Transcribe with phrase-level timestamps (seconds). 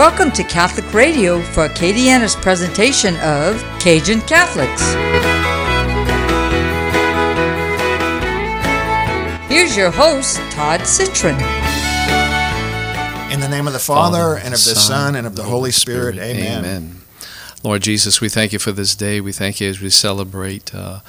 [0.00, 4.80] Welcome to Catholic Radio for Acadiana's presentation of Cajun Catholics.
[9.46, 11.34] Here's your host, Todd Citron.
[13.30, 16.16] In the name of the Father, and of the Son, and of the Holy Spirit,
[16.16, 16.60] amen.
[16.60, 17.00] Amen.
[17.62, 19.20] Lord Jesus, we thank you for this day.
[19.20, 21.00] We thank you as we celebrate uh,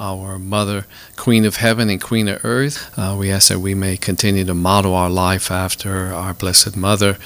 [0.00, 0.86] our Mother,
[1.16, 2.90] Queen of Heaven and Queen of Earth.
[2.98, 7.18] Uh, we ask that we may continue to model our life after our Blessed Mother,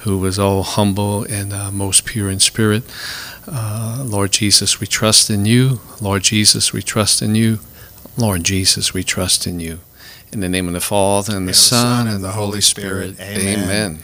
[0.00, 2.84] who was all humble and uh, most pure in spirit.
[3.46, 5.80] Uh, Lord Jesus, we trust in you.
[6.00, 7.58] Lord Jesus, we trust in you.
[8.16, 9.80] Lord Jesus, we trust in you.
[10.32, 13.20] In the name of the Father, and the, the Son, and the Holy Spirit.
[13.20, 13.64] Amen.
[13.64, 13.98] Amen.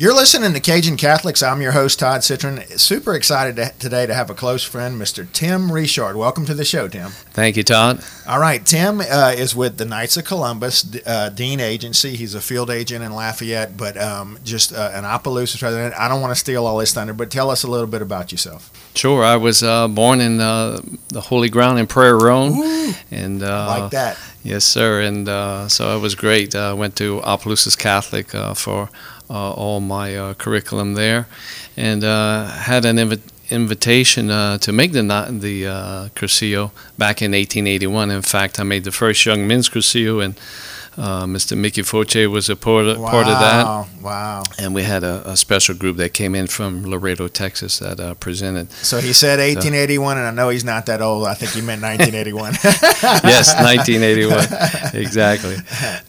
[0.00, 1.42] You're listening to Cajun Catholics.
[1.42, 2.60] I'm your host, Todd Citron.
[2.78, 5.26] Super excited to, today to have a close friend, Mr.
[5.32, 6.14] Tim Richard.
[6.14, 7.08] Welcome to the show, Tim.
[7.08, 8.04] Thank you, Todd.
[8.24, 12.14] All right, Tim uh, is with the Knights of Columbus, uh, Dean Agency.
[12.14, 15.96] He's a field agent in Lafayette, but um, just uh, an Opelousas president.
[15.98, 18.30] I don't want to steal all his thunder, but tell us a little bit about
[18.30, 18.70] yourself.
[18.94, 23.80] Sure, I was uh, born in uh, the holy ground in Prairie Ronde, and uh,
[23.80, 24.16] like that.
[24.44, 25.00] Yes, sir.
[25.00, 26.54] And uh, so it was great.
[26.54, 28.88] I went to Opelousas Catholic uh, for
[29.34, 31.26] all my uh, curriculum there,
[31.76, 35.02] and uh, had an invi- invitation uh, to make the
[35.40, 36.08] the uh,
[36.96, 38.10] back in 1881.
[38.10, 40.34] In fact, I made the first young men's Cursillo, and
[40.98, 41.56] uh, Mr.
[41.56, 44.02] Mickey Foche was a part of, wow, part of that.
[44.02, 44.42] Wow.
[44.58, 48.14] And we had a, a, special group that came in from Laredo, Texas, that uh,
[48.14, 48.72] presented.
[48.72, 51.28] So he said 1881, so, and I know he's not that old.
[51.28, 52.54] I think he meant 1981.
[53.22, 55.56] yes, 1981, exactly.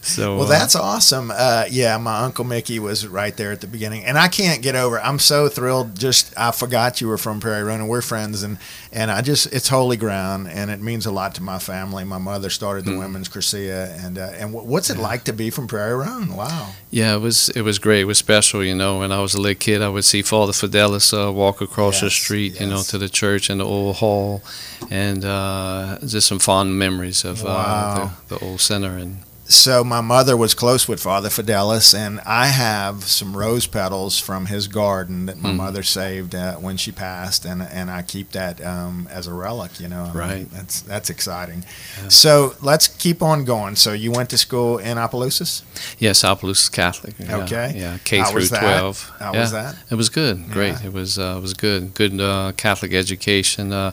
[0.02, 1.30] So well, that's uh, awesome.
[1.32, 4.74] Uh, yeah, my uncle Mickey was right there at the beginning, and I can't get
[4.74, 4.98] over.
[4.98, 5.02] it.
[5.04, 5.96] I'm so thrilled.
[5.96, 8.58] Just I forgot you were from Prairie Ronde, and we're friends, and
[8.92, 12.02] and I just it's holy ground, and it means a lot to my family.
[12.02, 12.98] My mother started the mm.
[12.98, 15.02] women's Cursillo, and uh, and what's it yeah.
[15.02, 16.34] like to be from Prairie Ronde?
[16.34, 16.72] Wow.
[16.90, 18.00] Yeah, it was it was great.
[18.00, 18.64] It was special.
[18.64, 21.60] You know, when I was a little kid, I would see Father Fidelis uh, walk
[21.60, 22.60] across yes, the street, yes.
[22.62, 24.42] you know, to the church and the old hall,
[24.90, 27.50] and uh, just some fond memories of wow.
[27.50, 29.18] Uh, the, the old center and
[29.50, 34.46] so my mother was close with Father Fidelis, and I have some rose petals from
[34.46, 35.56] his garden that my mm.
[35.56, 39.80] mother saved uh, when she passed, and and I keep that um, as a relic.
[39.80, 40.30] You know, right?
[40.30, 41.64] I mean, that's that's exciting.
[42.00, 42.08] Yeah.
[42.08, 43.74] So let's keep on going.
[43.74, 45.64] So you went to school in Opelousas?
[45.98, 47.16] Yes, Opelousas Catholic.
[47.18, 47.38] Yeah.
[47.38, 47.72] Okay.
[47.74, 49.10] Yeah, K How through twelve.
[49.18, 49.40] How yeah.
[49.40, 49.76] was that?
[49.90, 50.48] It was good.
[50.50, 50.74] Great.
[50.80, 50.86] Yeah.
[50.86, 51.94] It was uh, it was good.
[51.94, 53.72] Good uh, Catholic education.
[53.72, 53.90] Uh,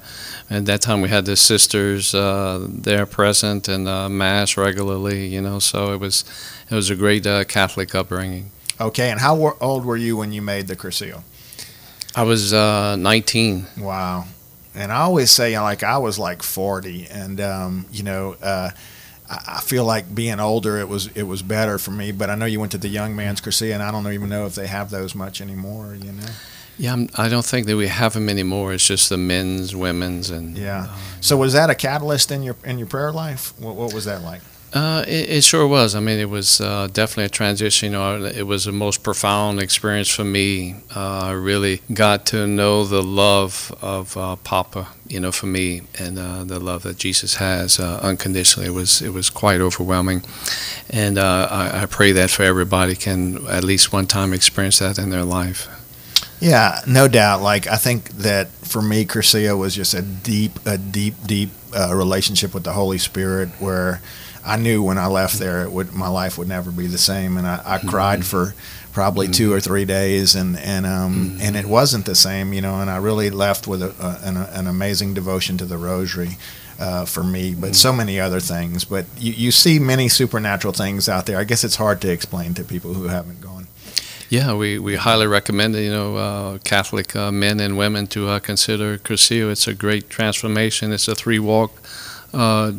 [0.52, 5.26] at that time, we had the sisters uh, there present and uh, mass regularly.
[5.26, 6.24] You know know, so it was
[6.70, 8.52] it was a great uh, Catholic upbringing.
[8.80, 11.24] Okay, and how old were you when you made the Cursillo?
[12.16, 13.66] I was uh, 19.
[13.80, 14.26] Wow,
[14.76, 18.36] and I always say like I was like 40, and um, you know.
[18.42, 18.72] Uh,
[19.30, 22.14] I feel like being older, it was it was better for me.
[22.14, 24.46] But I know you went to the young man's Cursillo, and I don't even know
[24.46, 25.98] if they have those much anymore.
[26.02, 26.30] You know.
[26.78, 28.72] Yeah, I'm, I do not think that we have them anymore.
[28.74, 30.88] It's just the men's, women's, and yeah.
[30.90, 33.54] Uh, so was that a catalyst in your in your prayer life?
[33.60, 34.42] What, what was that like?
[34.74, 35.96] Uh, it, it, sure was.
[35.96, 37.94] I mean, it was uh, definitely a transition.
[37.94, 40.76] You know, it was the most profound experience for me.
[40.94, 44.90] Uh, I really got to know the love of uh, Papa.
[45.08, 48.68] You know, for me, and uh, the love that Jesus has uh, unconditionally.
[48.68, 50.24] It was it was quite overwhelming,
[50.90, 55.10] and I, I pray that for everybody can at least one time experience that in
[55.10, 55.70] their life.
[56.42, 57.42] Yeah, no doubt.
[57.42, 62.54] Like I think that for me, Cursillo was just a deep, a deep, deep relationship
[62.54, 64.02] with the Holy Spirit, where
[64.48, 67.38] I knew when I left there, it would my life would never be the same,
[67.38, 67.90] and I, I mm-hmm.
[67.94, 68.56] cried for
[68.94, 69.34] probably mm-hmm.
[69.34, 71.42] two or three days, and and um mm-hmm.
[71.42, 72.80] and it wasn't the same, you know.
[72.80, 76.38] And I really left with a, a, an, an, amazing devotion to the Rosary.
[76.80, 78.86] Uh, for me, but so many other things.
[78.86, 81.40] But you, you see many supernatural things out there.
[81.40, 83.66] I guess it's hard to explain to people who haven't gone.
[84.30, 88.40] Yeah, we, we highly recommend you know uh, Catholic uh, men and women to uh,
[88.40, 89.50] consider Cursillo.
[89.50, 90.94] It's a great transformation.
[90.94, 91.72] It's a three walk
[92.34, 92.72] uh,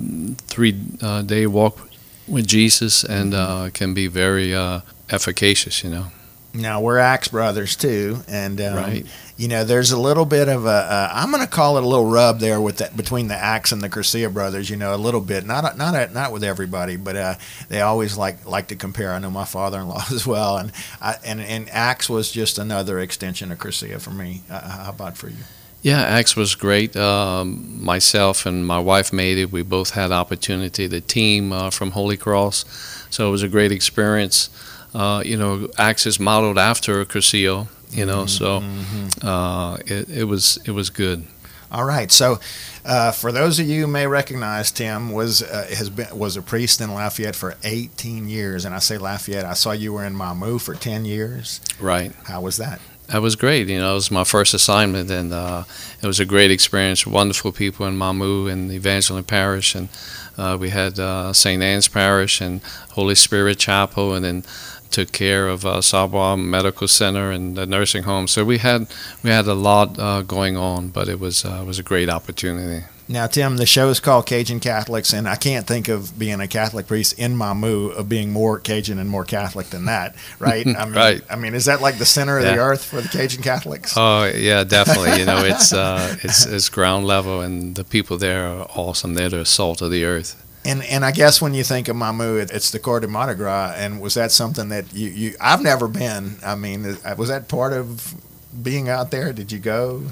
[0.47, 1.89] three uh, day walk
[2.27, 6.07] with Jesus and uh, can be very uh, efficacious, you know.
[6.55, 9.07] Now we're Acts brothers too, and um, right.
[9.37, 12.11] you know there's a little bit of a am going to call it a little
[12.11, 14.71] rub there with that between the Acts and the Cursillo brothers.
[14.71, 17.35] You know, a little bit, not not not with everybody, but uh,
[17.69, 19.13] they always like like to compare.
[19.13, 20.73] I know my father-in-law as well, and
[21.03, 24.43] I, and and Acts was just another extension of Cursillo for me.
[24.49, 25.45] Uh, how about for you?
[25.83, 26.97] Yeah, Acts was great.
[26.97, 29.53] Um, myself and my wife made it.
[29.53, 30.87] We both had opportunity.
[30.87, 32.65] The team uh, from Holy Cross,
[33.11, 34.51] so it was a great experience.
[34.93, 37.69] Uh, you know, Acts is modeled after Cursillo.
[37.91, 39.27] You know, mm-hmm, so.
[39.27, 41.25] Uh, it, it was it was good.
[41.71, 42.41] All right, so
[42.85, 46.43] uh, for those of you who may recognize, Tim was uh, has been was a
[46.43, 49.45] priest in Lafayette for 18 years, and I say Lafayette.
[49.45, 51.61] I saw you were in Mamou for 10 years.
[51.79, 52.13] Right.
[52.25, 52.81] How was that?
[53.09, 53.69] That was great.
[53.69, 55.65] You know, it was my first assignment, and uh,
[56.03, 57.07] it was a great experience.
[57.07, 59.89] Wonderful people in Mamou and Evangeline Parish, and
[60.37, 61.63] uh, we had uh, St.
[61.63, 62.61] Anne's Parish and
[62.91, 64.45] Holy Spirit Chapel, and then
[64.91, 68.29] took care of uh, Savoy Medical Center and the nursing home.
[68.29, 68.87] So we had
[69.23, 72.87] we had a lot uh, going on, but it was uh, was a great opportunity.
[73.11, 76.47] Now, Tim, the show is called Cajun Catholics, and I can't think of being a
[76.47, 80.67] Catholic priest in my Mamou of being more Cajun and more Catholic than that, right?
[80.67, 81.23] I mean, right.
[81.31, 82.57] I mean, is that like the center of yeah.
[82.57, 83.95] the earth for the Cajun Catholics?
[83.97, 85.19] Oh yeah, definitely.
[85.21, 89.15] You know, it's uh, it's it's ground level, and the people there are awesome.
[89.15, 90.45] They're the salt of the earth.
[90.65, 93.75] And and I guess when you think of Mamou, it's the Courir de Mardi Gras.
[93.77, 96.37] And was that something that you, you I've never been.
[96.45, 98.15] I mean, was that part of
[98.63, 99.33] being out there?
[99.33, 100.03] Did you go?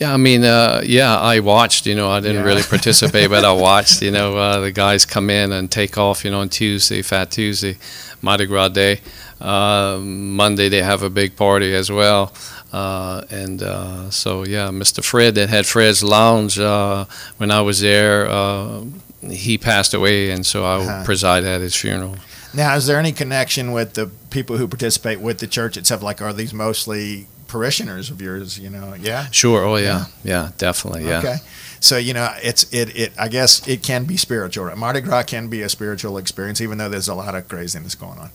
[0.00, 1.86] Yeah, I mean, uh, yeah, I watched.
[1.86, 2.42] You know, I didn't yeah.
[2.42, 4.02] really participate, but I watched.
[4.02, 6.24] You know, uh, the guys come in and take off.
[6.24, 7.78] You know, on Tuesday, Fat Tuesday,
[8.20, 9.00] Mardi Gras Day.
[9.40, 12.32] Uh, Monday they have a big party as well.
[12.72, 15.04] Uh, and uh, so yeah, Mr.
[15.04, 17.04] Fred that had Fred's Lounge uh,
[17.36, 18.28] when I was there.
[19.30, 21.04] He passed away, and so I uh-huh.
[21.04, 22.16] preside at his funeral.
[22.54, 26.02] Now, is there any connection with the people who participate with the church itself?
[26.02, 28.58] Like, are these mostly parishioners of yours?
[28.58, 29.30] You know, yeah.
[29.30, 29.64] Sure.
[29.64, 29.84] Oh, yeah.
[29.84, 31.06] Yeah, yeah definitely.
[31.06, 31.18] Yeah.
[31.20, 31.36] Okay.
[31.82, 33.12] So you know, it's it it.
[33.18, 34.74] I guess it can be spiritual.
[34.76, 38.18] Mardi Gras can be a spiritual experience, even though there's a lot of craziness going
[38.18, 38.30] on,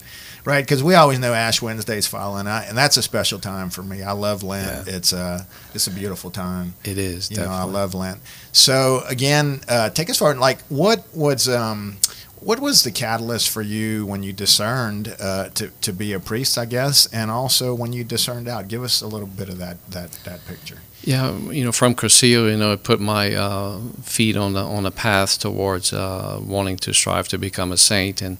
[0.47, 0.63] right?
[0.63, 4.01] Because we always know Ash Wednesday's falling, and that's a special time for me.
[4.01, 4.87] I love Lent.
[4.87, 4.95] Yeah.
[4.95, 6.73] It's a it's a beautiful time.
[6.85, 7.29] It is.
[7.29, 7.57] You definitely.
[7.57, 8.19] know, I love Lent.
[8.53, 10.37] So again, uh, take us forward.
[10.37, 11.97] Like, what was um,
[12.39, 16.57] what was the catalyst for you when you discerned uh, to, to be a priest,
[16.57, 18.69] I guess, and also when you discerned out?
[18.69, 20.77] Give us a little bit of that that, that picture.
[21.03, 24.85] Yeah, you know, from Cursillo, you know, it put my uh, feet on the on
[24.85, 28.37] a path towards uh, wanting to strive to become a saint, and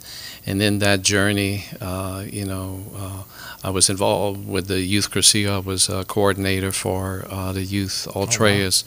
[0.47, 3.23] and in that journey, uh, you know, uh,
[3.63, 5.55] I was involved with the youth Cursillo.
[5.55, 8.83] I was a coordinator for uh, the youth Ultreyas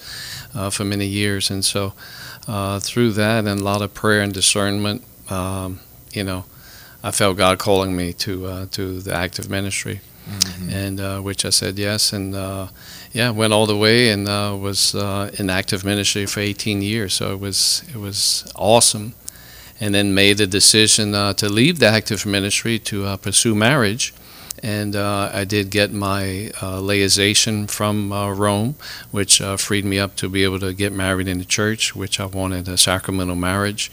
[0.55, 0.71] oh, wow.
[0.71, 1.93] for many years, and so
[2.81, 5.81] through that and a lot of prayer and discernment, um,
[6.12, 6.45] you know,
[7.05, 10.71] I felt God calling me to to the active ministry, mm-hmm.
[10.71, 12.35] and which I said yes, and
[13.13, 17.15] yeah, went all the way and uh, was uh, in active ministry for 18 years.
[17.15, 19.15] So it was it was awesome,
[19.81, 24.12] and then made the decision uh, to leave the active ministry to uh, pursue marriage.
[24.62, 28.75] And uh, I did get my uh, laicization from Rome,
[29.11, 32.27] which freed me up to be able to get married in the church, which I
[32.27, 33.91] wanted a sacramental marriage.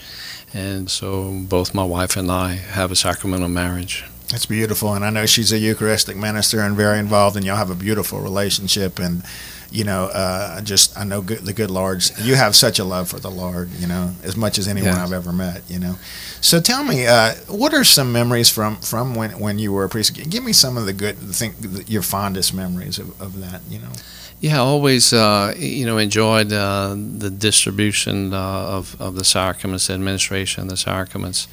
[0.54, 4.04] And so both my wife and I have a sacramental marriage.
[4.30, 7.70] That's beautiful, and I know she's a Eucharistic minister and very involved, and y'all have
[7.70, 9.00] a beautiful relationship.
[9.00, 9.24] And
[9.72, 12.12] you know, uh, just I know good, the good Lord's.
[12.26, 15.14] You have such a love for the Lord, you know, as much as anyone I've
[15.14, 15.96] ever met, you know.
[16.42, 19.90] So tell me, uh, what are some memories from from when when you were a
[19.90, 20.14] priest?
[20.30, 21.56] Give me some of the good, think
[21.88, 23.92] your fondest memories of, of that, you know.
[24.40, 29.88] Yeah, I always uh, you know enjoyed uh, the distribution uh, of of the sacraments,
[29.88, 31.48] the administration, of the sacraments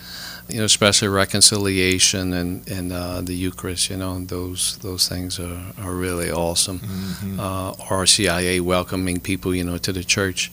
[0.48, 5.72] you know, especially reconciliation and, and uh, the Eucharist, you know, those those things are,
[5.78, 6.80] are really awesome.
[6.80, 7.40] Mm-hmm.
[7.40, 10.52] Uh, RCIA welcoming people, you know, to the church.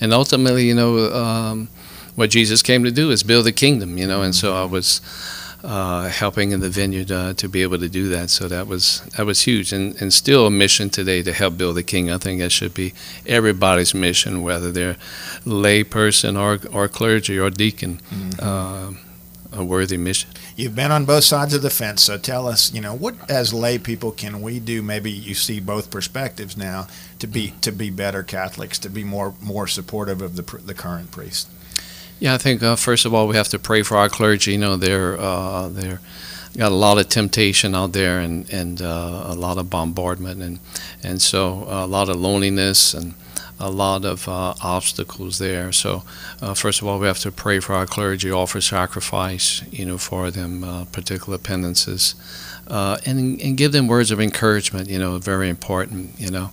[0.00, 1.68] And ultimately, you know, um,
[2.14, 5.00] what Jesus came to do is build a kingdom, you know, and so I was
[5.62, 8.30] uh, helping in the vineyard uh, to be able to do that.
[8.30, 11.76] So that was that was huge, and, and still a mission today to help build
[11.76, 12.10] the king.
[12.10, 12.92] I think that should be
[13.26, 14.96] everybody's mission, whether they're
[15.44, 18.00] lay person or or clergy or deacon.
[18.10, 18.40] Mm-hmm.
[18.40, 18.98] Uh,
[19.52, 20.30] a worthy mission.
[20.56, 23.52] You've been on both sides of the fence, so tell us, you know, what as
[23.52, 24.82] lay people can we do?
[24.82, 26.86] Maybe you see both perspectives now
[27.18, 31.10] to be to be better Catholics, to be more more supportive of the the current
[31.10, 31.48] priest.
[32.20, 34.52] Yeah, I think uh, first of all we have to pray for our clergy.
[34.52, 36.00] You know, they're uh, they're
[36.56, 40.58] got a lot of temptation out there and and uh, a lot of bombardment and
[41.02, 43.14] and so a lot of loneliness and
[43.60, 45.72] a lot of uh, obstacles there.
[45.72, 46.04] So,
[46.40, 49.98] uh, first of all, we have to pray for our clergy, offer sacrifice, you know,
[49.98, 52.14] for them, uh, particular penances,
[52.68, 54.88] uh, and and give them words of encouragement.
[54.88, 56.18] You know, very important.
[56.18, 56.50] You know,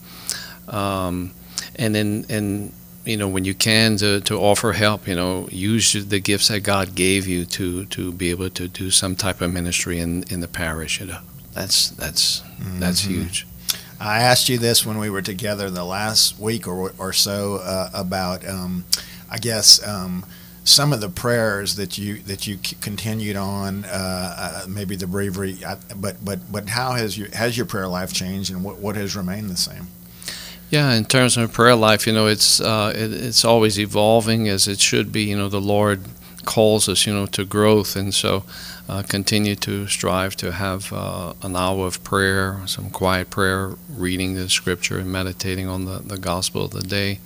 [0.68, 1.32] um,
[1.76, 2.74] and then and
[3.06, 5.08] you know when you can to, to offer help.
[5.08, 8.90] You know, use the gifts that God gave you to to be able to do
[8.90, 11.00] some type of ministry in in the parish.
[11.00, 11.20] You know,
[11.54, 12.80] that's that's mm-hmm.
[12.80, 13.46] that's huge.
[14.00, 17.90] I asked you this when we were together the last week or, or so uh,
[17.94, 18.86] about, um,
[19.30, 20.26] I guess, um,
[20.66, 25.60] some of the prayers that you that you continued on, uh, uh, maybe the breviary,
[25.96, 29.16] but but but how has your has your prayer life changed, and what what has
[29.16, 29.88] remained the same?
[30.72, 34.68] Yeah, in terms of prayer life, you know, it's uh, it, it's always evolving as
[34.68, 35.26] it should be.
[35.26, 36.02] You know, the Lord
[36.46, 38.44] calls us, you know, to growth, and so
[38.88, 44.36] uh, continue to strive to have uh, an hour of prayer, some quiet prayer, reading
[44.36, 47.20] the scripture and meditating on the, the gospel of the day.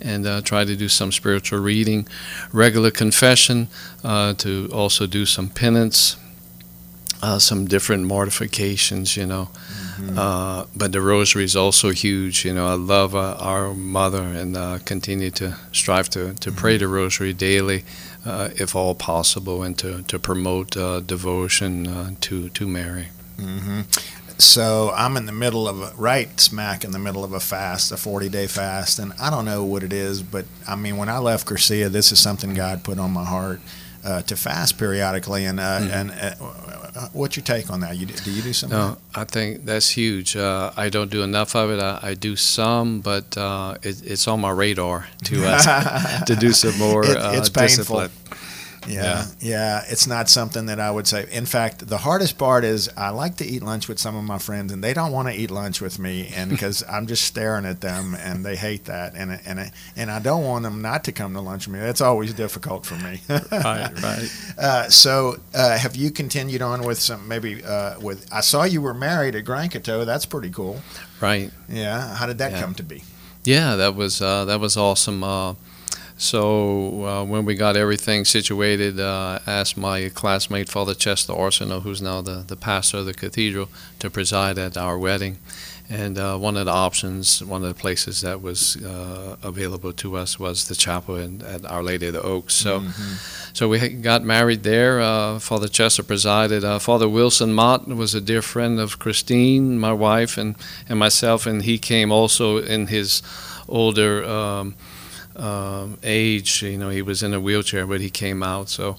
[0.00, 2.06] And uh, try to do some spiritual reading,
[2.52, 3.66] regular confession,
[4.04, 6.16] uh, to also do some penance,
[7.20, 9.48] uh, some different mortifications, you know.
[9.96, 10.16] Mm-hmm.
[10.16, 12.44] Uh, but the rosary is also huge.
[12.44, 16.76] You know, I love uh, our mother and uh, continue to strive to, to pray
[16.76, 17.84] the rosary daily,
[18.24, 23.08] if all possible, and to, to promote uh, devotion uh, to, to Mary.
[23.38, 23.82] hmm
[24.38, 27.90] So I'm in the middle of a right smack in the middle of a fast,
[27.92, 31.08] a 40 day fast, and I don't know what it is, but I mean, when
[31.08, 33.60] I left Garcia, this is something God put on my heart
[34.04, 35.44] uh, to fast periodically.
[35.44, 35.90] And uh, Mhm.
[35.92, 36.77] and uh,
[37.18, 37.96] what's your take on that?
[37.96, 38.78] You do you do something?
[38.78, 40.36] No, I think that's huge.
[40.36, 41.80] Uh, I don't do enough of it.
[41.80, 46.52] I, I do some, but uh, it, it's on my radar to uh, to do
[46.52, 48.00] some more It- uh, it's painful.
[48.00, 48.10] discipline.
[48.88, 51.26] Yeah, yeah, it's not something that I would say.
[51.30, 54.38] In fact, the hardest part is I like to eat lunch with some of my
[54.38, 57.64] friends, and they don't want to eat lunch with me, and because I'm just staring
[57.66, 61.12] at them, and they hate that, and and and I don't want them not to
[61.12, 61.80] come to lunch with me.
[61.80, 63.20] That's always difficult for me.
[63.28, 64.28] Right, right.
[64.58, 68.26] Uh, so, uh, have you continued on with some maybe uh, with?
[68.32, 70.04] I saw you were married at Grand Coteau.
[70.04, 70.80] That's pretty cool.
[71.20, 71.50] Right.
[71.68, 72.14] Yeah.
[72.16, 72.60] How did that Yeah.
[72.60, 73.04] come to be?
[73.44, 75.22] Yeah, that was uh, that was awesome.
[76.20, 81.82] So uh, when we got everything situated, uh, I asked my classmate Father Chester Arsenault,
[81.82, 83.68] who's now the, the pastor of the cathedral,
[84.00, 85.38] to preside at our wedding.
[85.88, 90.16] And uh, one of the options, one of the places that was uh, available to
[90.16, 92.54] us was the chapel in, at Our Lady of the Oaks.
[92.54, 93.56] So, Mhm.
[93.56, 95.00] so we got married there.
[95.00, 96.62] Uh, Father Chester presided.
[96.64, 100.56] Uh, Father Wilson Mott was a dear friend of Christine, my wife, and,
[100.88, 103.22] and myself, and he came also in his
[103.68, 104.74] older um,
[105.38, 106.62] um, age.
[106.62, 108.68] You know, he was in a wheelchair, but he came out.
[108.68, 108.96] So,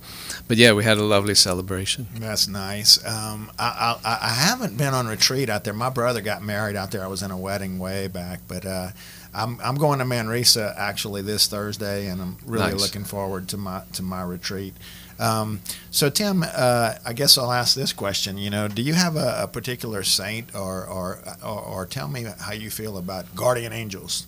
[0.47, 2.07] but yeah, we had a lovely celebration.
[2.15, 3.03] That's nice.
[3.05, 5.73] Um, I, I I haven't been on retreat out there.
[5.73, 7.03] My brother got married out there.
[7.03, 8.89] I was in a wedding way back, but uh,
[9.33, 12.81] I'm I'm going to Manresa actually this Thursday, and I'm really Nice.
[12.81, 14.73] looking forward to my to my retreat.
[15.19, 15.59] Um,
[15.91, 18.37] so Tim, uh, I guess I'll ask this question.
[18.37, 22.25] You know, do you have a, a particular saint, or, or or or tell me
[22.39, 24.25] how you feel about guardian angels?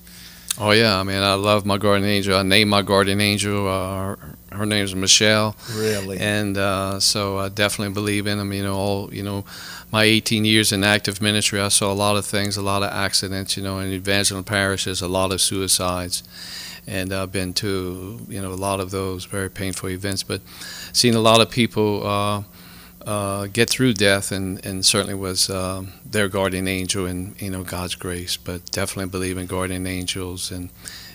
[0.60, 2.38] Oh yeah, I mean, I love my guardian angel.
[2.38, 3.68] I named my guardian angel.
[3.68, 5.56] Uh, her, her is Michelle.
[5.74, 6.20] Really?
[6.20, 8.52] and uh, so I definitely believe in them.
[8.52, 9.46] You know, all you know,
[9.92, 12.92] my 18 years in active ministry, I saw a lot of things, a lot of
[12.92, 13.56] accidents.
[13.56, 16.22] You know, in Evangeline parishes, a lot of suicides,
[16.86, 20.22] and I've been to you know a lot of those very painful events.
[20.22, 20.42] But
[20.92, 22.44] seeing a lot of people uh,
[23.06, 27.64] uh, get through death, and, and certainly was um, their guardian angel, and you know
[27.64, 28.38] God's grace.
[28.38, 30.70] But definitely believe in guardian angels and.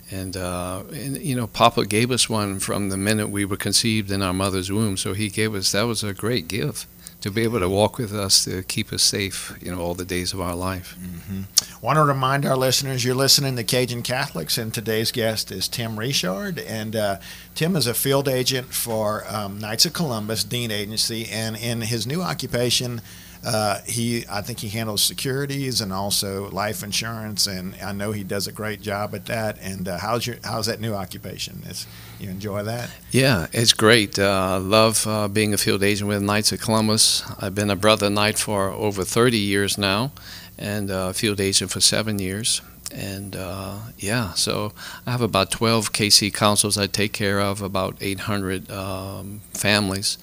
[0.08, 4.12] And, uh, and you know, Papa gave us one from the minute we were conceived
[4.12, 4.96] in our mother's womb.
[4.96, 6.86] So he gave us that was a great gift
[7.20, 9.56] to be able to walk with us to keep us safe.
[9.60, 10.96] You know, all the days of our life.
[10.98, 11.42] hmm
[11.82, 15.98] Want to remind our listeners you're listening to Cajun Catholics, and today's guest is Tim
[15.98, 16.58] Richard.
[16.58, 17.18] And uh,
[17.54, 22.06] Tim is a field agent for um, Knights of Columbus, Dean Agency, and in his
[22.06, 23.00] new occupation,
[23.46, 28.24] uh, he I think he handles securities and also life insurance, and I know he
[28.24, 29.58] does a great job at that.
[29.60, 31.62] And uh, how's your how's that new occupation?
[31.64, 31.86] Is
[32.18, 32.90] you enjoy that?
[33.12, 34.18] Yeah, it's great.
[34.18, 37.22] Uh, I love uh, being a field agent with Knights of Columbus.
[37.40, 40.10] I've been a brother knight for over 30 years now,
[40.58, 42.62] and uh, field agent for seven years.
[42.92, 44.72] And uh, yeah, so
[45.06, 50.18] I have about 12 KC councils I take care of, about 800 um, families.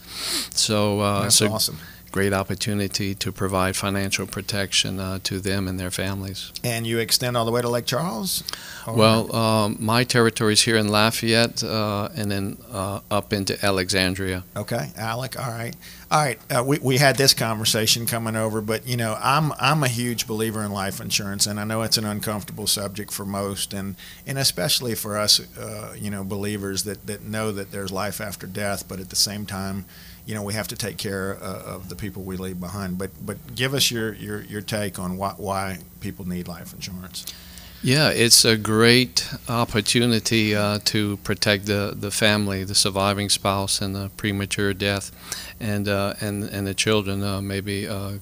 [0.54, 1.78] So uh, That's a awesome.
[2.14, 6.52] Great opportunity to provide financial protection uh, to them and their families.
[6.64, 8.44] And you extend all the way to Lake Charles?
[8.86, 13.54] Or- Well, um, my territory is here in Lafayette uh, and then uh, up into
[13.66, 14.44] Alexandria.
[14.56, 15.40] Okay, Alec.
[15.44, 15.76] All right,
[16.12, 16.40] all right.
[16.50, 20.28] Uh, we we had this conversation coming over, but you know, I'm I'm a huge
[20.28, 23.96] believer in life insurance, and I know it's an uncomfortable subject for most, and
[24.28, 28.46] and especially for us, uh, you know, believers that that know that there's life after
[28.46, 29.86] death, but at the same time,
[30.26, 32.98] you know, we have to take care uh, of the people we leave behind.
[32.98, 37.26] But but give us your your your take on why why people need life insurance.
[37.86, 43.94] Yeah, it's a great opportunity uh, to protect the, the family, the surviving spouse, and
[43.94, 45.12] the premature death,
[45.60, 47.22] and uh, and and the children.
[47.22, 48.20] Uh, maybe uh,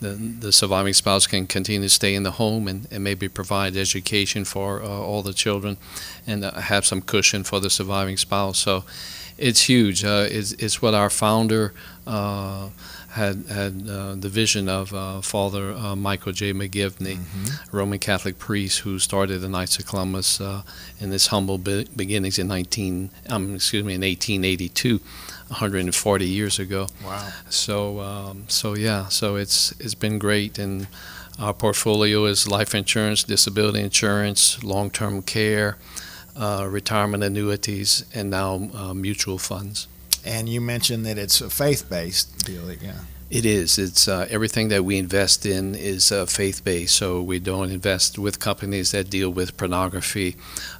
[0.00, 0.08] the
[0.40, 4.44] the surviving spouse can continue to stay in the home and, and maybe provide education
[4.44, 5.76] for uh, all the children,
[6.26, 8.58] and uh, have some cushion for the surviving spouse.
[8.58, 8.82] So,
[9.38, 10.02] it's huge.
[10.02, 11.72] It's it's what our founder.
[13.14, 16.52] Had had uh, the vision of uh, Father uh, Michael J.
[16.52, 17.18] McGivney,
[17.70, 20.62] Roman Catholic priest who started the Knights of Columbus uh,
[20.98, 25.00] in his humble be- beginnings in 19, um, excuse me, in 1882.
[25.48, 26.88] 140 years ago.
[27.04, 27.28] Wow.
[27.50, 30.86] So um, so yeah, so it's it's been great, and
[31.38, 35.76] our portfolio is life insurance, disability insurance, long-term care,
[36.36, 39.86] uh, retirement annuities, and now uh, mutual funds.
[40.24, 42.72] And you mentioned that it's a faith-based deal.
[42.72, 42.94] Yeah.
[43.30, 43.78] It is.
[43.78, 46.94] It's uh, everything that we invest in is uh, faith-based.
[46.94, 50.36] So we don't invest with companies that deal with pornography,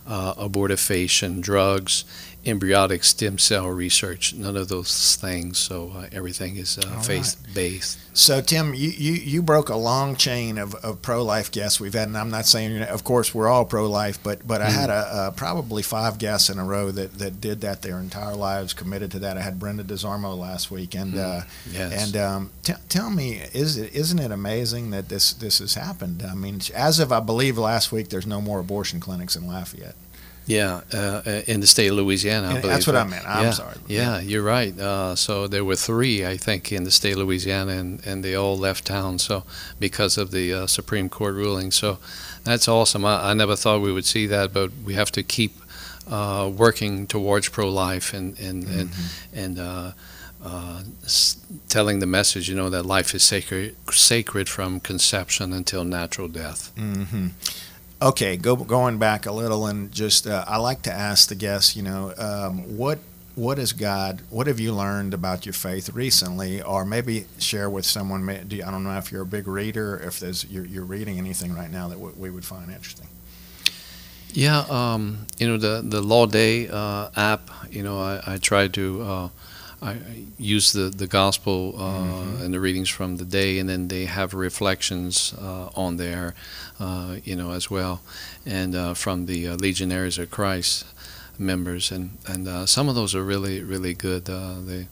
[0.07, 2.05] uh, abortifacient, drugs,
[2.47, 4.35] embryonic stem cell research.
[4.35, 5.59] None of those things.
[5.59, 7.99] So uh, everything is uh, faith-based.
[8.17, 12.07] So Tim, you, you, you broke a long chain of, of pro-life guests we've had,
[12.09, 15.33] and I'm not saying, of course, we're all pro-life, but but I had a, a
[15.33, 19.19] probably five guests in a row that, that did that their entire lives, committed to
[19.21, 19.37] that.
[19.37, 22.07] I had Brenda DeZarmo last week, and uh, Yes.
[22.07, 26.23] and um, t- tell me, is it isn't it amazing that this this has happened?
[26.23, 29.97] I mean, as of I believe last week, there's no more abortion clinics in Lafayette.
[30.47, 32.63] Yeah, uh, in the state of Louisiana, I believe.
[32.65, 33.27] that's what I meant.
[33.27, 33.77] I'm yeah, sorry.
[33.89, 34.79] Yeah, you're right.
[34.79, 38.35] Uh, so there were three, I think, in the state of Louisiana, and, and they
[38.35, 39.19] all left town.
[39.19, 39.45] So
[39.81, 41.99] because of the uh, Supreme Court ruling, so
[42.45, 43.05] that's awesome.
[43.07, 45.53] I, I never thought we would see that, but we have to keep
[46.11, 49.39] uh, working towards pro-life and and and, Mm-hmm.
[49.39, 49.93] and uh,
[50.45, 51.37] uh, s-
[51.71, 56.71] telling the message, you know, that life is sacred, sacred from conception until natural death.
[56.77, 57.29] hmm
[58.05, 61.75] Okay, go, going back a little, and just uh, I like to ask the guests,
[61.75, 62.99] you know, um, what
[63.35, 64.21] what is God?
[64.29, 68.29] What have you learned about your faith recently, or maybe share with someone?
[68.29, 71.71] I don't know if you're a big reader, if there's you're, you're reading anything right
[71.71, 73.09] now that we would find interesting.
[74.33, 77.49] Yeah, um, you know the the Laudate uh, app.
[77.71, 79.29] You know, I, I try to uh,
[79.83, 83.89] I I use the the gospel uh, and the readings from the day, and then
[83.89, 86.35] they have reflections uh, on there,
[86.81, 88.01] uh, you know, as well,
[88.47, 90.85] and uh, from the uh, Legionaries of Christ
[91.39, 94.29] members, and and uh, some of those are really really good.
[94.29, 94.89] Uh, they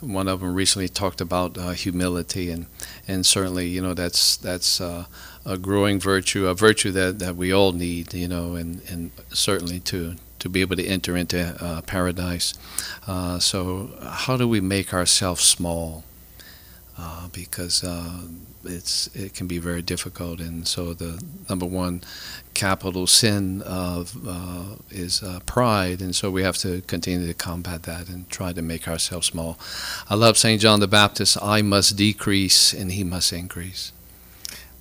[0.00, 2.66] one of them recently talked about uh, humility, and
[3.08, 4.80] and certainly you know that's that's.
[4.80, 5.04] Uh,
[5.44, 9.80] a growing virtue, a virtue that, that we all need, you know, and, and certainly
[9.80, 12.54] to, to be able to enter into uh, paradise.
[13.06, 16.04] Uh, so, how do we make ourselves small?
[16.98, 18.20] Uh, because uh,
[18.64, 22.02] it's it can be very difficult, and so the number one
[22.52, 27.84] capital sin of uh, is uh, pride, and so we have to continue to combat
[27.84, 29.58] that and try to make ourselves small.
[30.10, 31.38] I love Saint John the Baptist.
[31.42, 33.92] I must decrease, and he must increase.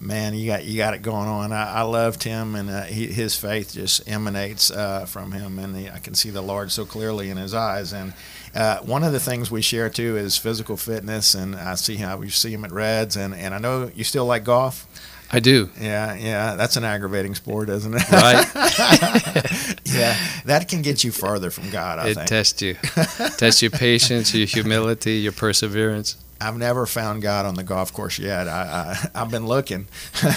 [0.01, 1.51] Man, you got you got it going on.
[1.51, 5.75] I, I loved him, and uh, he, his faith just emanates uh, from him, and
[5.75, 7.91] he, I can see the Lord so clearly in his eyes.
[7.91, 8.13] And
[8.55, 12.17] uh, one of the things we share too is physical fitness, and I see how
[12.17, 14.87] we see him at Reds, and, and I know you still like golf.
[15.31, 15.69] I do.
[15.79, 18.09] Yeah, yeah, that's an aggravating sport, isn't it?
[18.09, 18.47] Right.
[19.85, 21.99] yeah, that can get you farther from God.
[21.99, 22.27] I it think.
[22.27, 22.75] tests you,
[23.37, 26.15] tests your patience, your humility, your perseverance.
[26.41, 28.47] I've never found God on the golf course yet.
[28.47, 29.87] I, I I've been looking.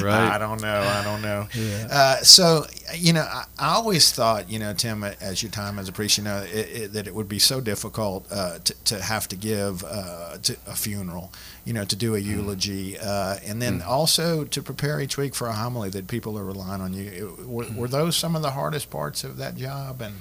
[0.00, 0.34] Right.
[0.34, 0.80] I don't know.
[0.80, 1.46] I don't know.
[1.54, 1.88] Yeah.
[1.90, 5.88] Uh, so you know, I, I always thought, you know, Tim, as your time as
[5.88, 6.48] a priest, you know, it,
[6.82, 10.56] it, that it would be so difficult uh, to, to have to give uh, to
[10.66, 11.32] a funeral,
[11.64, 12.24] you know, to do a Mm.
[12.24, 16.44] eulogy, uh, and then also to prepare each week for a homily that people are
[16.44, 17.10] relying on you.
[17.10, 17.76] It- were, Mm.
[17.76, 20.00] were those some of the hardest parts of that job?
[20.02, 20.16] And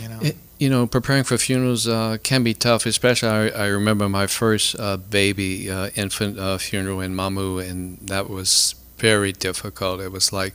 [0.00, 0.20] you know,
[0.58, 2.86] you know, preparing for funerals uh, can be tough.
[2.86, 7.98] Especially, I, I remember my first uh, baby uh, infant uh, funeral in Mamou, and
[8.08, 10.00] that was very difficult.
[10.00, 10.54] It was like,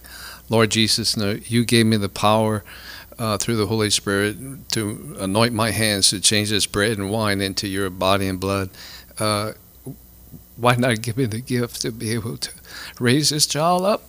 [0.50, 1.16] Lord Jesus,
[1.50, 2.64] you gave me the power
[3.20, 4.38] uh, through the Holy Spirit
[4.70, 8.70] to anoint my hands to change this bread and wine into your body and blood.
[9.20, 9.54] Uh,
[10.58, 12.52] why not give me the gift to be able to
[13.00, 14.04] raise this child up?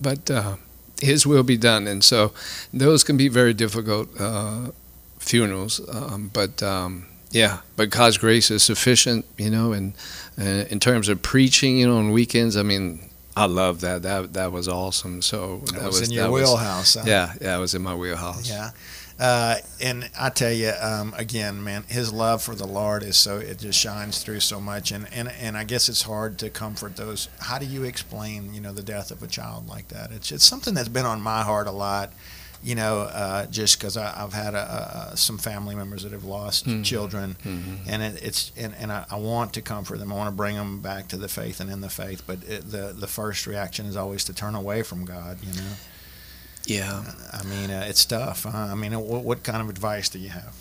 [0.00, 0.56] But uh,
[1.00, 2.32] His will be done, and so
[2.72, 4.70] those can be very difficult uh,
[5.18, 5.80] funerals.
[5.88, 9.72] Um, but um, yeah, but God's grace is sufficient, you know.
[9.72, 9.92] And
[10.40, 14.02] uh, in terms of preaching, you know, on weekends, I mean, I love that.
[14.02, 15.20] That that was awesome.
[15.22, 16.94] So that, was, in your that was- wheelhouse.
[16.94, 17.04] huh?
[17.06, 18.48] yeah, yeah, it was in my wheelhouse.
[18.48, 18.70] Yeah.
[19.18, 23.38] Uh, and I tell you, um, again, man, his love for the Lord is so
[23.38, 26.96] it just shines through so much, and, and and I guess it's hard to comfort
[26.96, 27.28] those.
[27.40, 30.12] How do you explain, you know, the death of a child like that?
[30.12, 32.12] It's it's something that's been on my heart a lot,
[32.62, 36.66] you know, uh, just because I've had a, a, some family members that have lost
[36.66, 36.84] Mhm.
[36.84, 37.78] children, Mhm.
[37.88, 40.12] and it, it's and, and I, I want to comfort them.
[40.12, 42.70] I want to bring them back to the faith and in the faith, but it,
[42.70, 45.70] the the first reaction is always to turn away from God, you know.
[46.66, 47.02] Yeah,
[47.32, 48.42] I mean, uh, it's tough.
[48.42, 48.68] Huh?
[48.72, 50.54] I mean, what, what kind of advice do you have?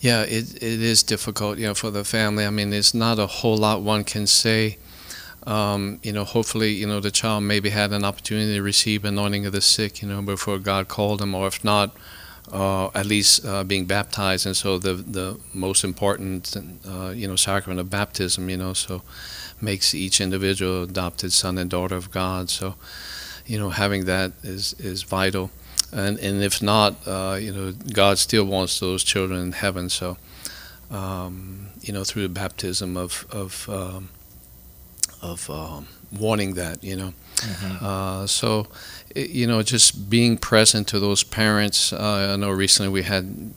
[0.00, 2.46] yeah, it it is difficult, you know, for the family.
[2.46, 4.78] I mean, there's not a whole lot one can say.
[5.46, 9.46] Um, you know, hopefully, you know, the child maybe had an opportunity to receive anointing
[9.46, 11.96] of the sick, you know, before God called him, or if not,
[12.52, 16.56] uh, at least uh, being baptized, and so the the most important,
[16.88, 19.02] uh, you know, sacrament of baptism, you know, so
[19.60, 22.48] makes each individual adopted son and daughter of God.
[22.48, 22.74] So,
[23.46, 25.50] you know, having that is is vital,
[25.92, 29.88] and and if not, uh, you know, God still wants those children in heaven.
[29.90, 30.16] So,
[30.90, 34.08] um, you know, through the baptism of of um,
[35.22, 37.12] of um, wanting that, you know.
[37.36, 37.82] Mhm.
[37.82, 38.66] Uh, so,
[39.14, 41.92] you know, just being present to those parents.
[41.92, 43.52] Uh, I know recently we had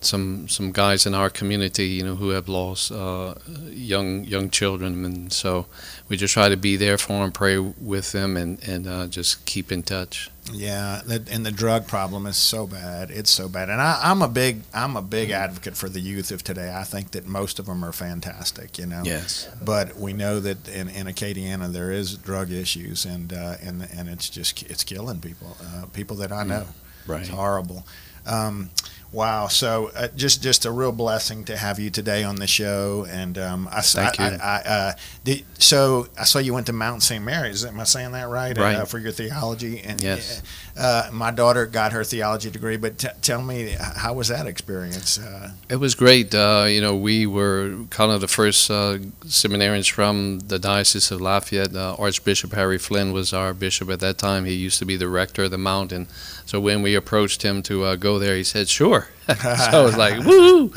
[0.00, 3.34] some some guys in our community, you know, who have lost uh,
[3.68, 5.66] young young children, and so
[6.08, 9.44] we just try to be there for them, pray with them, and and uh, just
[9.44, 10.30] keep in touch.
[10.52, 13.10] Yeah, and the drug problem is so bad.
[13.10, 16.30] It's so bad, and I, I'm a big I'm a big advocate for the youth
[16.30, 16.72] of today.
[16.74, 19.02] I think that most of them are fantastic, you know.
[19.04, 19.48] Yes.
[19.62, 24.08] But we know that in, in Acadiana there is drug issues, and uh, and and
[24.08, 25.56] it's just it's killing people.
[25.62, 26.66] Uh, people that I know.
[27.06, 27.20] Right.
[27.20, 27.86] It's horrible.
[28.26, 28.70] Um,
[29.12, 29.48] wow.
[29.48, 33.06] So uh, just just a real blessing to have you today on the show.
[33.08, 34.36] And um, I, Thank I- you.
[34.36, 34.92] I, I, uh,
[35.24, 37.22] did, so I saw you went to Mount St.
[37.24, 37.64] Mary's.
[37.64, 38.56] Am I saying that right?
[38.56, 38.76] Right.
[38.76, 39.80] Uh, for your theology.
[39.80, 40.42] And Yes.
[40.78, 45.18] Uh, my daughter got her theology degree, but t- tell me, how was that experience?
[45.18, 46.34] Uh, It was great.
[46.34, 51.20] Uh, you know, we were kind of the first uh, seminarians from the Diocese of
[51.20, 51.74] Lafayette.
[51.74, 54.46] Uh, Archbishop Harry Flynn was our bishop at that time.
[54.46, 56.06] He used to be the rector of the Mount, and
[56.46, 59.96] so when we approached him to uh, go there, he said, "Sure." so I was
[59.96, 60.72] like, "Woo!"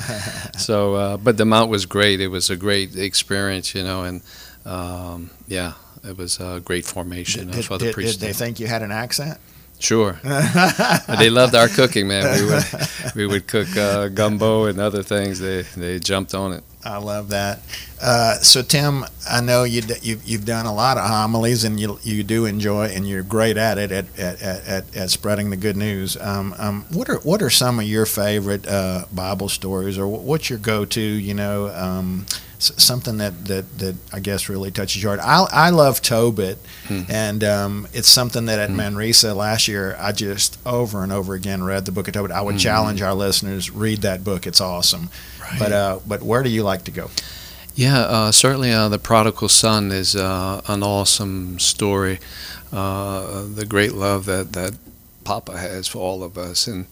[0.58, 2.22] so, uh, but the Mount was great.
[2.22, 4.22] It was a great experience, you know, and
[4.66, 8.20] um, yeah, it was a great formation did, for the did- did priest.
[8.20, 9.40] they think you had an accent?
[9.80, 10.14] Sure.
[10.24, 12.40] they loved our cooking, man.
[12.40, 12.64] We would
[13.16, 15.40] we would cook uh, gumbo and other things.
[15.40, 16.64] They they jumped on it.
[16.86, 17.60] I love that.
[18.02, 22.00] Uh, so Tim, I know you you've, you've done a lot of homilies, and you
[22.04, 25.78] you do enjoy, and you're great at it at at, at, at, spreading the good
[25.78, 26.18] news.
[26.18, 30.50] Um, um, what are what are some of your favorite uh, Bible stories, or what's
[30.50, 31.02] your go-to?
[31.02, 32.26] You know, um,
[32.82, 35.28] something that, that that I guess really touches your heart.
[35.52, 37.02] I I love Tobit, Hmm.
[37.10, 38.78] and um, it's something that at Hmm.
[38.78, 42.32] Manresa last year I just over and over again read the book of Tobit.
[42.32, 42.60] I would Mhm.
[42.60, 44.46] challenge our listeners read that book.
[44.48, 45.10] It's awesome.
[45.60, 47.10] But uh, but where do you like to go?
[47.76, 52.20] Yeah, uh, certainly uh, the prodigal son is uh, an awesome story.
[52.72, 54.74] Uh, the great love that that
[55.24, 56.86] Papa has for all of us, and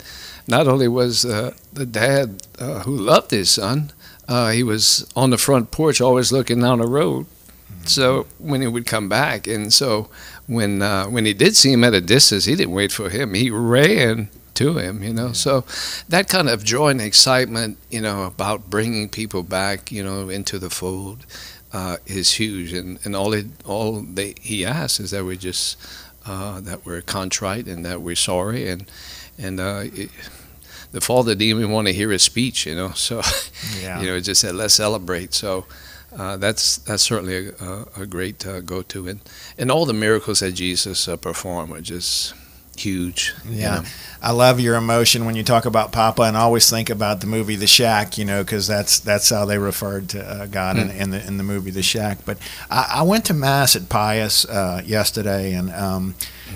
[0.47, 3.91] not only was uh, the dad uh, who loved his son,
[4.31, 7.25] uh, he was on the front porch always looking down the road.
[7.83, 10.07] So when he would come back, and so
[10.47, 13.33] when uh, when he did see him at a distance, he didn't wait for him.
[13.33, 15.33] He ran to him, you know.
[15.33, 15.65] So
[16.07, 20.59] that kind of joy and excitement, you know, about bringing people back, you know, into
[20.59, 21.25] the fold,
[21.73, 22.71] uh, is huge.
[22.71, 25.77] And and all it all they, he asks is that we just
[26.25, 28.85] uh, that we're contrite and that we're sorry and
[29.37, 30.09] and uh, it,
[30.91, 32.91] the father didn't even want to hear his speech, you know.
[32.91, 33.21] So
[33.81, 33.99] Yeah.
[34.01, 35.33] you know, it just said let's celebrate.
[35.33, 35.65] So.
[36.13, 39.21] Uh, that's that's certainly a, a, a great uh, go-to, and
[39.57, 42.33] and all the miracles that Jesus uh, performed were just
[42.83, 43.33] huge.
[43.49, 43.75] you Yeah.
[43.75, 43.83] know.
[44.21, 47.55] I love your emotion when you talk about Papa, and always think about the movie
[47.55, 48.17] The Shack.
[48.17, 51.37] You know, because that's that's how they referred to uh, God in, in the in
[51.37, 52.19] the movie The Shack.
[52.25, 52.37] But
[52.69, 56.15] I, I went to mass at Pius uh, yesterday, and um,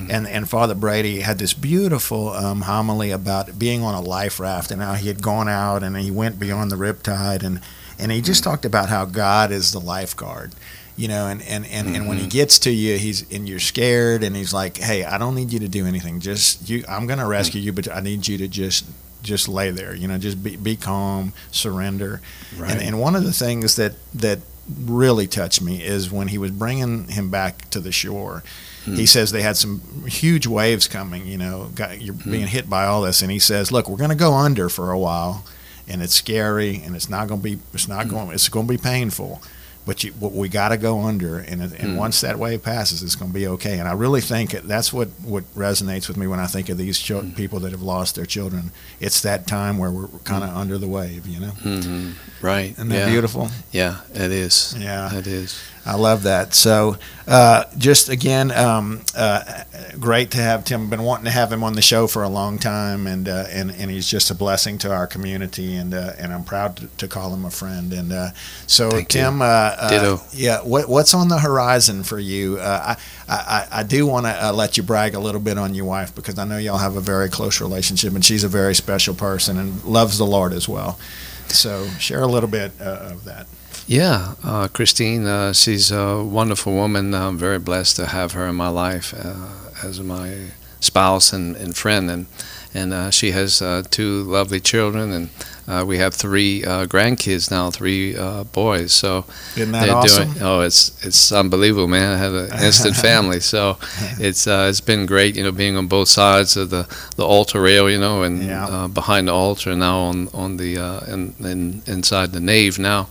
[0.10, 4.70] and and Father Brady had this beautiful um, homily about being on a life raft
[4.72, 7.62] and how he had gone out and he went beyond the riptide, and
[7.98, 10.52] and he just talked about how God is the lifeguard.
[10.98, 12.30] You know, and, and, and, and when he Mhm.
[12.30, 15.60] gets to you, he's and you're scared, and he's like, "Hey, I don't need you
[15.60, 16.22] to do anything.
[16.22, 16.86] Just you.
[16.88, 18.86] I'm going to rescue you, but I need you to just
[19.22, 19.94] just lay there.
[19.94, 22.22] You know, just be, be calm, surrender."
[22.58, 22.72] Right.
[22.72, 24.40] And, and one of the things that that
[24.86, 28.44] really touched me is when he was bringing him back to the shore.
[28.86, 31.26] He says they had some huge waves coming.
[31.26, 32.32] You know, got, you're Hmm.
[32.32, 34.92] being hit by all this, and he says, "Look, we're going to go under for
[34.92, 35.44] a while,
[35.88, 38.72] and it's scary, and it's not going to be it's not going it's going to
[38.72, 39.42] be painful."
[39.86, 41.96] But, you, we got to go under, and and Hmm.
[41.96, 43.78] once that wave passes, it's going to be okay.
[43.78, 46.98] And I really think that's what, what resonates with me when I think of these
[46.98, 47.32] chil- Hmm.
[47.32, 48.72] people that have lost their children.
[49.00, 51.52] It's that time where we're kind of under the wave, you know.
[51.52, 52.72] hmm Right.
[52.72, 53.10] Isn't that yeah.
[53.10, 53.50] beautiful?
[53.72, 54.76] Yeah, it is.
[54.78, 55.14] Yeah.
[55.16, 55.56] It is.
[55.86, 56.56] I love that.
[56.56, 59.64] So, uh, just again, um, uh,
[60.00, 60.90] great to have Tim.
[60.90, 63.70] Been wanting to have him on the show for a long time, and uh, and
[63.70, 67.08] and he's just a blessing to our community, and uh, and I'm proud to, to
[67.08, 67.94] call him a friend.
[67.94, 68.30] And uh,
[68.66, 69.22] so, Thank you.
[69.22, 70.22] Tim, uh, uh, Ditto.
[70.34, 72.58] yeah, what, what's on the horizon for you?
[72.58, 72.96] Uh,
[73.30, 75.86] I, I I do want to uh, let you brag a little bit on your
[75.86, 79.14] wife because I know y'all have a very close relationship, and she's a very special
[79.14, 81.00] person and loves the Lord as well.
[81.48, 83.46] So, share a little bit uh, of that.
[83.88, 87.14] Yeah, uh, Christine, uh, she's a wonderful woman.
[87.14, 89.36] I'm very blessed to have her in my life uh,
[89.84, 90.48] as my
[90.80, 92.26] spouse and, and friend, and
[92.74, 95.30] and uh, she has uh, two lovely children, and
[95.68, 98.92] uh, we have three uh, grandkids now, three uh, boys.
[98.92, 99.24] So
[99.56, 100.34] Isn't that awesome?
[100.34, 100.44] doing.
[100.44, 102.16] Oh, it's it's unbelievable, man.
[102.16, 103.78] I have an instant family, so
[104.20, 105.36] it's uh, it's been great.
[105.38, 108.66] You know, being on both sides of the, the altar rail, you know, and Yeah.
[108.66, 113.10] uh, behind the altar now on on the uh, in, in, inside the nave now.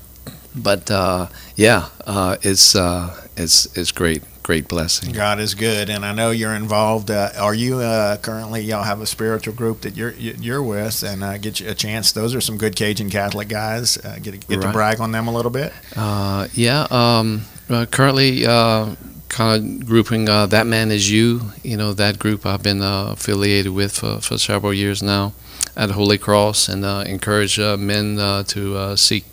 [0.54, 5.12] But uh, yeah, uh, it's uh, it's it's great, great blessing.
[5.12, 7.10] God is good, and I know you're involved.
[7.10, 8.60] Uh, are you uh, currently?
[8.62, 11.74] Y'all have a spiritual group that you're you- you're with, and uh, get you a
[11.74, 12.12] chance.
[12.12, 13.98] Those are some good Cajun Catholic guys.
[13.98, 15.72] Uh, get get to brag on them a little bit.
[15.96, 18.94] Uh, yeah, um, uh, currently uh,
[19.28, 21.50] kind of grouping uh, That Man Is You.
[21.64, 25.32] You know, that group I've been uh, affiliated with for, for several years now
[25.76, 29.24] at Holy Cross and uh, encourage uh, men uh, to uh, seek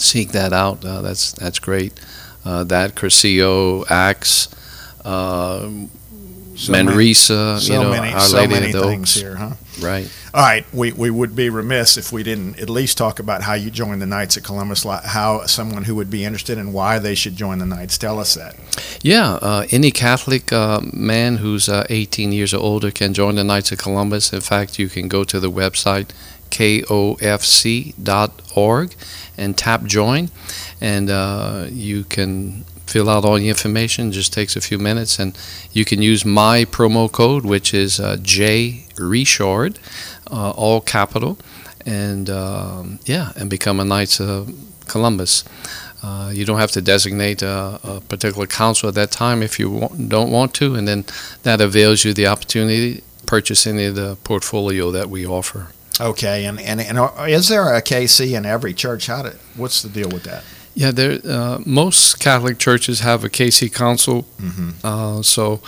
[0.00, 0.84] seek that out.
[0.84, 1.92] Uh, that's that's great.
[2.44, 4.48] Uh, that Cursillo, Acts,
[5.04, 5.68] uh,
[6.56, 9.20] So many- Manresa, So you know, many, Our so many of the things Oaks.
[9.20, 9.50] here, huh?
[9.80, 10.08] Right.
[10.32, 13.54] All right, we, we would be remiss if we didn't at least talk about how
[13.54, 14.84] you joined the Knights of Columbus.
[14.84, 17.96] How someone who would be interested and why they should join the Knights.
[17.98, 18.56] Tell us that.
[19.02, 23.44] Yeah, uh, any Catholic uh, man who's uh, 18 years or older can join the
[23.44, 24.32] Knights of Columbus.
[24.32, 26.10] In fact, you can go to the website
[27.70, 28.94] kofc.org
[29.40, 30.30] and tap join,
[30.80, 34.12] and uh, you can fill out all the information.
[34.12, 35.36] Just takes a few minutes, and
[35.72, 38.86] you can use my promo code, which is uh, J
[40.30, 41.38] uh, all capital,
[41.86, 44.52] and um, yeah, and become a Knights of
[44.86, 45.44] Columbus.
[46.02, 49.88] Uh, you don't have to designate a, a particular council at that time if you
[50.08, 51.04] don't want to, and then
[51.42, 55.68] that avails you the opportunity to purchase any of the portfolio that we offer.
[56.00, 59.06] Okay, and, and, and are- is there a KC in every church?
[59.06, 60.42] How did, what's the deal with that?
[60.74, 61.18] Yeah, there.
[61.24, 65.60] Uh, most Catholic churches have a KC council, hmm uh, so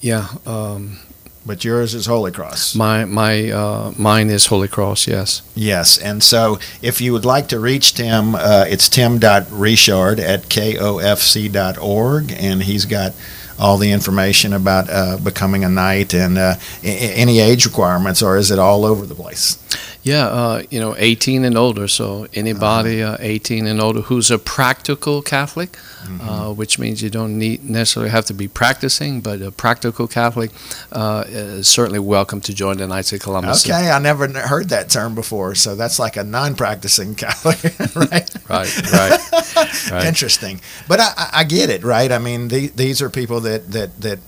[0.00, 0.98] yeah, um,
[1.44, 2.74] But yours is Holy Cross.
[2.74, 5.08] my my uh, mine is Holy Cross.
[5.08, 5.42] Yes.
[5.54, 12.32] Yes, and so if you would like to reach Tim, uh, it's tim.richard at kofc.org,
[12.32, 13.12] and he's got
[13.58, 18.50] all the information about uh, becoming a knight and uh, any age requirements, or is
[18.50, 19.58] it all over the place?
[20.06, 21.88] Yeah, uh, you know, 18 and older.
[21.88, 25.76] So anybody uh, 18 and older who's a practical Catholic,
[26.20, 30.52] uh, which means you don't need necessarily have to be practicing, but a practical Catholic
[30.92, 33.66] uh, is certainly welcome to join the Knights of Columbus.
[33.68, 37.58] Okay, I never heard that term before, so that's like a non-practicing Catholic,
[37.96, 38.30] right?
[38.48, 39.20] Right, right,
[39.90, 40.06] right.
[40.06, 42.12] Interesting, but I, I- I get it, right?
[42.12, 44.18] I mean, the, these are people that that that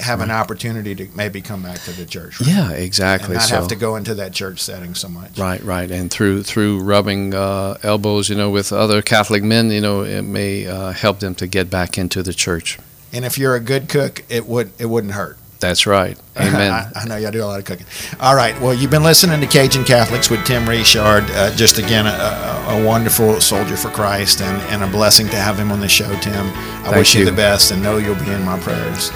[0.00, 2.48] have an opportunity to maybe come back to the church, right?
[2.48, 3.34] Yeah, and exactly.
[3.34, 5.38] not so, have to go into that church setting so much.
[5.38, 9.80] Right, right, and through through rubbing uh, elbows, you know, with other Catholic men, you
[9.80, 12.78] know, it may uh, help them to get back into the church.
[13.12, 15.36] And if you're a good cook, it would it wouldn't hurt.
[15.60, 16.18] That's right.
[16.36, 16.72] Amen.
[16.72, 17.86] I, I know y'all do a lot of cooking.
[18.18, 18.58] All right.
[18.60, 21.24] Well, you've been listening to Cajun Catholics with Tim Richard.
[21.30, 25.36] Uh, just again, a, a, a wonderful soldier for Christ, and, and a blessing to
[25.36, 26.46] have him on the show, Tim.
[26.46, 27.26] I Thank wish you you.
[27.26, 29.10] the best, and know you'll be in my prayers.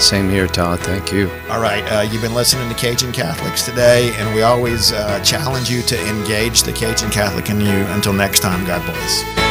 [0.00, 0.80] Same here, Todd.
[0.80, 1.30] Thank you.
[1.50, 1.84] All right.
[1.92, 6.08] Uh, you've been listening to Cajun Catholics today, and we always uh, challenge you to
[6.08, 7.84] engage the Cajun Catholic in you.
[7.88, 9.49] Until next time, God bless.